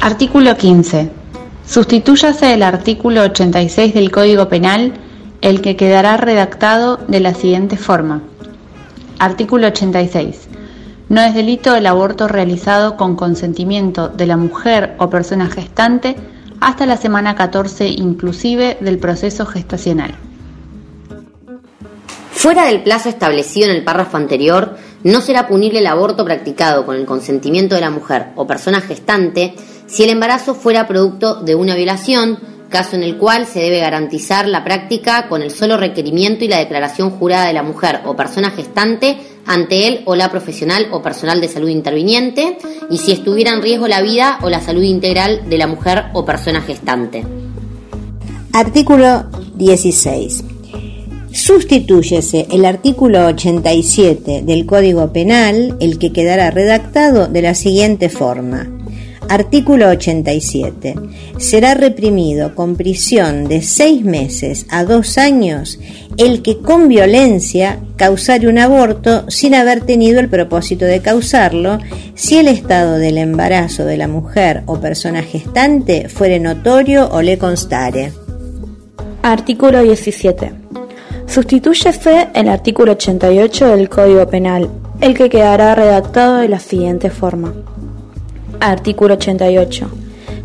Artículo 0.00 0.56
15. 0.56 1.21
Sustitúyase 1.66 2.54
el 2.54 2.62
artículo 2.62 3.22
86 3.22 3.94
del 3.94 4.10
Código 4.10 4.48
Penal, 4.48 4.94
el 5.40 5.60
que 5.60 5.76
quedará 5.76 6.16
redactado 6.16 6.98
de 7.08 7.20
la 7.20 7.34
siguiente 7.34 7.76
forma. 7.76 8.22
Artículo 9.18 9.68
86. 9.68 10.48
No 11.08 11.20
es 11.20 11.34
delito 11.34 11.74
el 11.76 11.86
aborto 11.86 12.26
realizado 12.26 12.96
con 12.96 13.16
consentimiento 13.16 14.08
de 14.08 14.26
la 14.26 14.36
mujer 14.36 14.96
o 14.98 15.08
persona 15.08 15.48
gestante 15.48 16.16
hasta 16.60 16.86
la 16.86 16.96
semana 16.96 17.34
14 17.34 17.88
inclusive 17.88 18.78
del 18.80 18.98
proceso 18.98 19.46
gestacional. 19.46 20.14
Fuera 22.32 22.66
del 22.66 22.82
plazo 22.82 23.08
establecido 23.08 23.70
en 23.70 23.76
el 23.76 23.84
párrafo 23.84 24.16
anterior, 24.16 24.76
no 25.04 25.20
será 25.20 25.46
punible 25.46 25.78
el 25.78 25.86
aborto 25.86 26.24
practicado 26.24 26.84
con 26.84 26.96
el 26.96 27.06
consentimiento 27.06 27.76
de 27.76 27.80
la 27.80 27.90
mujer 27.90 28.28
o 28.36 28.46
persona 28.46 28.80
gestante 28.80 29.54
si 29.92 30.04
el 30.04 30.08
embarazo 30.08 30.54
fuera 30.54 30.88
producto 30.88 31.34
de 31.34 31.54
una 31.54 31.76
violación, 31.76 32.38
caso 32.70 32.96
en 32.96 33.02
el 33.02 33.18
cual 33.18 33.46
se 33.46 33.60
debe 33.60 33.80
garantizar 33.80 34.48
la 34.48 34.64
práctica 34.64 35.28
con 35.28 35.42
el 35.42 35.50
solo 35.50 35.76
requerimiento 35.76 36.46
y 36.46 36.48
la 36.48 36.60
declaración 36.60 37.10
jurada 37.10 37.46
de 37.46 37.52
la 37.52 37.62
mujer 37.62 38.00
o 38.06 38.16
persona 38.16 38.50
gestante 38.50 39.18
ante 39.44 39.88
él 39.88 40.00
o 40.06 40.16
la 40.16 40.30
profesional 40.30 40.88
o 40.92 41.02
personal 41.02 41.42
de 41.42 41.48
salud 41.48 41.68
interviniente, 41.68 42.56
y 42.88 42.96
si 42.98 43.12
estuviera 43.12 43.52
en 43.52 43.60
riesgo 43.60 43.86
la 43.86 44.00
vida 44.00 44.38
o 44.40 44.48
la 44.48 44.62
salud 44.62 44.82
integral 44.82 45.50
de 45.50 45.58
la 45.58 45.66
mujer 45.66 46.04
o 46.14 46.24
persona 46.24 46.62
gestante. 46.62 47.26
Artículo 48.54 49.26
16. 49.56 50.44
Sustitúyese 51.32 52.46
el 52.50 52.64
artículo 52.64 53.26
87 53.26 54.42
del 54.42 54.64
Código 54.64 55.12
Penal, 55.12 55.76
el 55.80 55.98
que 55.98 56.12
quedará 56.12 56.50
redactado 56.50 57.26
de 57.26 57.42
la 57.42 57.54
siguiente 57.54 58.08
forma. 58.08 58.81
Artículo 59.28 59.88
87. 59.88 60.94
Será 61.38 61.74
reprimido 61.74 62.54
con 62.54 62.76
prisión 62.76 63.48
de 63.48 63.62
seis 63.62 64.04
meses 64.04 64.66
a 64.70 64.84
dos 64.84 65.18
años 65.18 65.78
el 66.16 66.42
que 66.42 66.58
con 66.58 66.88
violencia 66.88 67.78
causare 67.96 68.48
un 68.48 68.58
aborto 68.58 69.30
sin 69.30 69.54
haber 69.54 69.80
tenido 69.82 70.20
el 70.20 70.28
propósito 70.28 70.84
de 70.84 71.00
causarlo, 71.00 71.78
si 72.14 72.38
el 72.38 72.48
estado 72.48 72.98
del 72.98 73.18
embarazo 73.18 73.84
de 73.84 73.96
la 73.96 74.08
mujer 74.08 74.62
o 74.66 74.80
persona 74.80 75.22
gestante 75.22 76.08
fuere 76.08 76.38
notorio 76.38 77.08
o 77.10 77.22
le 77.22 77.38
constare. 77.38 78.12
Artículo 79.22 79.82
17. 79.82 80.52
Sustitúyese 81.26 82.28
el 82.34 82.48
artículo 82.48 82.92
88 82.92 83.68
del 83.68 83.88
Código 83.88 84.26
Penal, 84.26 84.68
el 85.00 85.14
que 85.14 85.30
quedará 85.30 85.74
redactado 85.74 86.38
de 86.38 86.48
la 86.48 86.58
siguiente 86.58 87.08
forma. 87.08 87.54
Artículo 88.62 89.14
88. 89.14 89.90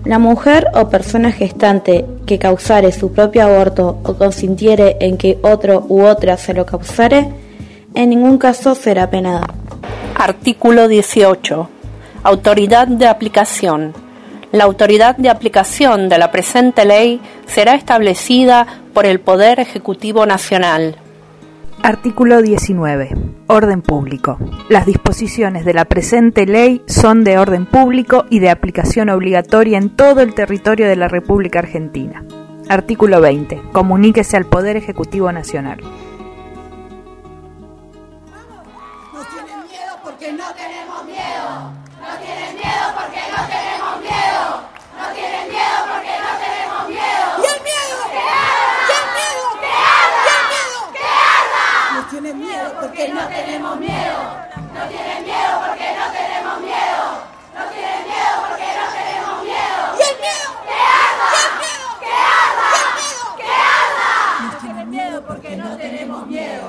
La 0.05 0.17
mujer 0.17 0.71
o 0.73 0.89
persona 0.89 1.31
gestante 1.31 2.03
que 2.25 2.39
causare 2.39 2.91
su 2.91 3.13
propio 3.13 3.43
aborto 3.43 3.99
o 4.03 4.15
consintiere 4.15 4.97
en 5.01 5.17
que 5.17 5.37
otro 5.43 5.85
u 5.87 6.01
otra 6.03 6.35
se 6.35 6.55
lo 6.55 6.65
causare, 6.65 7.29
en 7.93 8.09
ningún 8.09 8.39
caso 8.39 8.73
será 8.73 9.11
penada. 9.11 9.45
Artículo 10.15 10.87
18. 10.87 11.69
Autoridad 12.23 12.87
de 12.87 13.05
aplicación. 13.05 13.93
La 14.51 14.63
autoridad 14.63 15.15
de 15.17 15.29
aplicación 15.29 16.09
de 16.09 16.17
la 16.17 16.31
presente 16.31 16.85
ley 16.85 17.21
será 17.45 17.75
establecida 17.75 18.65
por 18.95 19.05
el 19.05 19.19
Poder 19.19 19.59
Ejecutivo 19.59 20.25
Nacional. 20.25 20.95
Artículo 21.83 22.41
19. 22.41 23.11
Orden 23.47 23.81
público. 23.81 24.37
Las 24.69 24.85
disposiciones 24.85 25.63
de 25.63 25.73
la 25.73 25.85
presente 25.85 26.45
ley 26.45 26.81
son 26.87 27.23
de 27.23 27.37
orden 27.37 27.65
público 27.65 28.25
y 28.29 28.39
de 28.39 28.49
aplicación 28.49 29.09
obligatoria 29.09 29.77
en 29.77 29.95
todo 29.95 30.21
el 30.21 30.33
territorio 30.33 30.87
de 30.87 30.95
la 30.97 31.07
República 31.07 31.59
Argentina. 31.59 32.25
Artículo 32.67 33.21
20. 33.21 33.61
Comuníquese 33.71 34.35
al 34.35 34.45
Poder 34.45 34.75
Ejecutivo 34.75 35.31
Nacional. 35.31 35.79
porque 40.03 40.31
no 40.33 40.51
tenemos 40.53 41.05
miedo. 41.05 41.71
No 42.01 42.17
tienen 42.23 42.55
miedo 42.55 42.85
porque 42.95 43.21
no 43.31 43.41
tenemos 43.47 44.01
miedo. 44.01 44.43
No 44.97 45.13
tienen 45.13 45.49
miedo 45.49 45.79
porque 45.93 46.15
no 46.25 46.31
tenemos 46.43 46.87
miedo. 46.89 47.27
¿Y 47.37 47.45
el 47.45 47.61
miedo? 47.63 47.97
¡Que 48.11 48.17
arda! 48.17 48.87
¿Y 48.87 48.93
el 48.97 49.07
miedo? 49.17 49.47
¡Que 49.61 49.67
arda! 49.67 50.25
¿Y 50.25 50.37
el 50.37 50.43
miedo? 50.51 50.79
¡Que 50.93 51.03
arda! 51.03 52.01
No 52.01 52.07
tienen 52.09 52.39
miedo 52.39 52.79
porque 52.97 53.13
no 53.13 53.27
tenemos 53.27 53.77
miedo. 53.79 54.17
No 54.73 54.87
tienen 54.89 55.23
miedo 55.23 55.61
porque 55.67 55.85
no 55.93 56.11
tenemos 56.11 56.61
miedo. 56.61 57.05
No 57.53 57.63
tienen 57.69 58.03
miedo 58.09 58.35
porque 58.49 58.69
no 58.73 58.85
tenemos 58.97 59.43
miedo. 59.43 59.83
¿Y 59.93 60.01
el 60.01 60.15
miedo? 60.17 60.49
¡Que 60.65 60.73
arda! 60.97 61.31
¡Que 62.01 62.09
arda! 62.09 62.71
¡Que 63.37 63.43
arda! 63.45 64.09
No 64.41 64.57
tienen 64.57 64.89
miedo 64.89 65.23
porque 65.27 65.55
no 65.57 65.77
tenemos 65.77 66.25
miedo. 66.25 66.67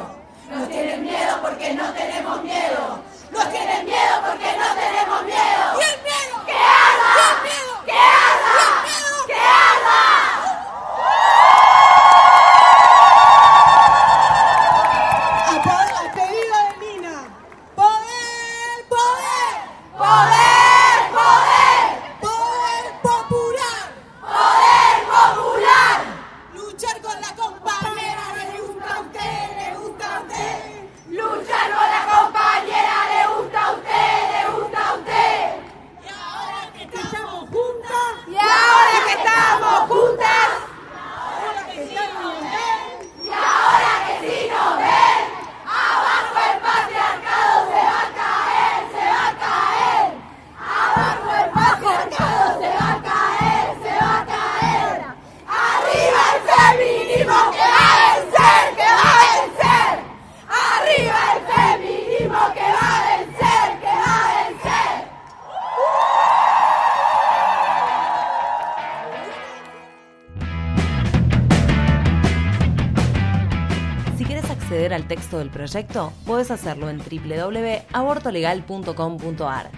No 0.52 0.66
tienen 0.68 1.02
miedo 1.02 1.40
porque 1.40 1.72
no 1.72 1.92
tenemos 1.94 2.44
miedo. 2.44 3.00
No 3.32 3.48
tienen 3.48 3.84
miedo 3.86 4.14
porque 4.26 4.56
no 4.58 4.66
tenemos 4.76 5.24
miedo. 5.24 5.64
¿Y 5.72 5.77
el 5.77 5.77
miedo? 5.77 5.77
Acceder 74.68 74.92
al 74.92 75.08
texto 75.08 75.38
del 75.38 75.48
proyecto, 75.48 76.12
puedes 76.26 76.50
hacerlo 76.50 76.90
en 76.90 76.98
www.abortolegal.com.ar. 76.98 79.70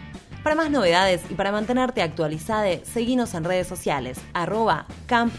Para 0.43 0.57
más 0.57 0.69
novedades 0.69 1.23
y 1.31 1.35
para 1.35 1.53
mantenerte 1.53 2.03
actualizada, 2.03 2.67
seguinos 2.83 3.35
en 3.35 3.45
redes 3.45 3.69
sociales, 3.69 4.19
arroba 4.35 4.87
Camp. 5.07 5.33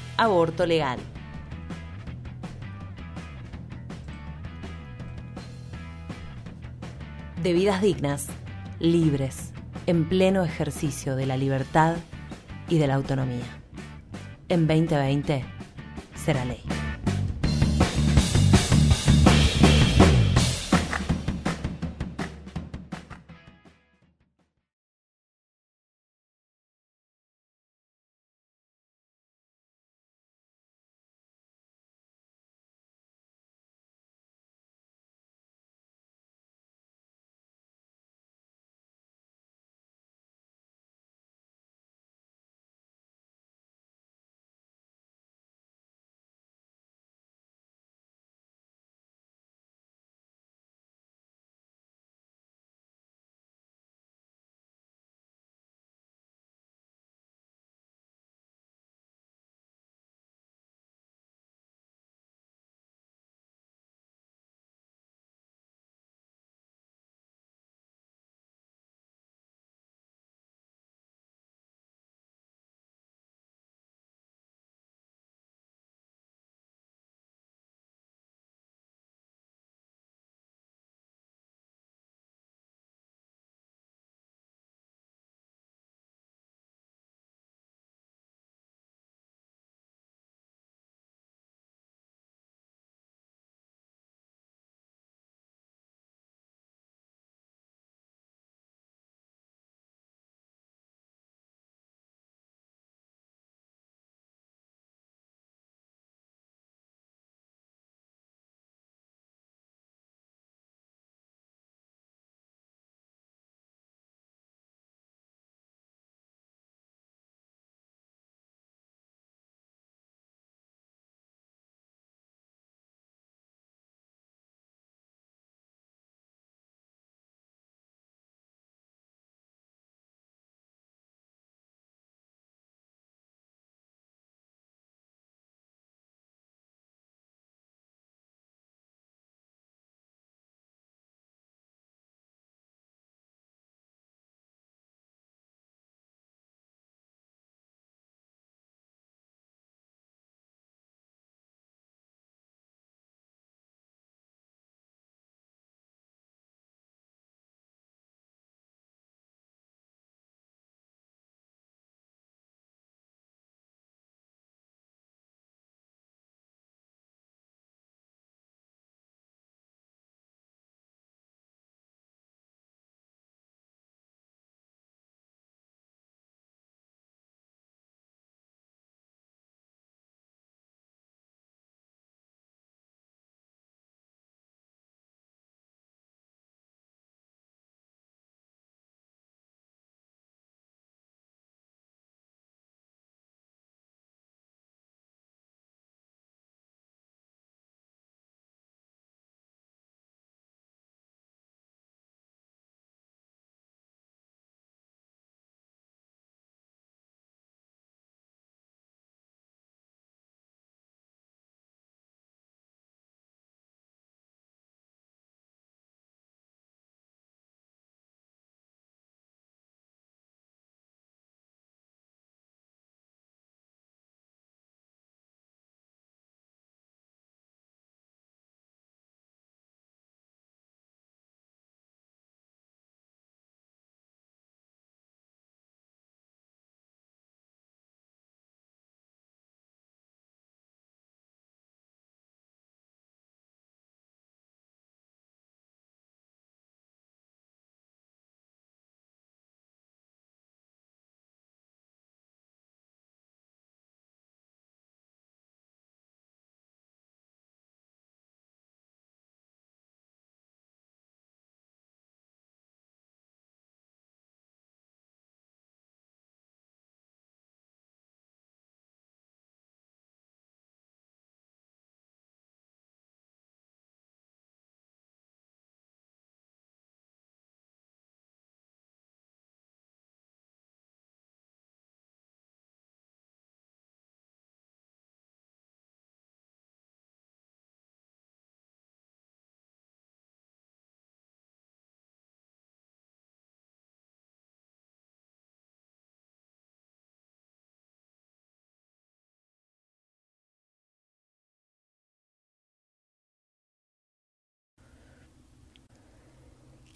De 7.43 7.51
vidas 7.51 7.81
dignas, 7.81 8.27
libres, 8.79 9.51
en 9.85 10.07
pleno 10.07 10.45
ejercicio 10.45 11.17
de 11.17 11.25
la 11.25 11.35
libertad 11.35 11.97
y 12.69 12.77
de 12.77 12.87
la 12.87 12.95
autonomía. 12.95 13.43
en 14.47 14.65
2020 14.65 15.43
será 16.15 16.45
ley. 16.45 16.63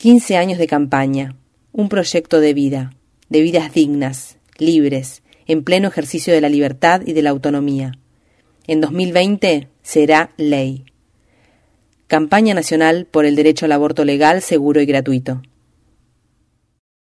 Quince 0.05 0.37
años 0.37 0.59
de 0.59 0.67
campaña, 0.67 1.35
un 1.71 1.89
proyecto 1.89 2.39
de 2.39 2.53
vida, 2.53 2.93
de 3.29 3.41
vidas 3.41 3.73
dignas, 3.73 4.37
libres, 4.59 5.23
en 5.47 5.63
pleno 5.63 5.87
ejercicio 5.87 6.31
de 6.31 6.41
la 6.41 6.49
libertad 6.49 7.01
y 7.03 7.13
de 7.13 7.23
la 7.23 7.31
autonomía. 7.31 7.93
En 8.67 8.81
2020 8.81 9.67
será 9.81 10.29
ley. 10.37 10.85
Campaña 12.05 12.53
Nacional 12.53 13.07
por 13.09 13.25
el 13.25 13.35
Derecho 13.35 13.65
al 13.65 13.71
Aborto 13.71 14.05
Legal, 14.05 14.43
Seguro 14.43 14.79
y 14.79 14.85
Gratuito. 14.85 15.41